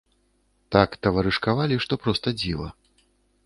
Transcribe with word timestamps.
Так 0.75 0.95
таварышкавалі, 1.07 1.75
што 1.87 1.93
проста 2.07 2.27
дзіва. 2.41 2.67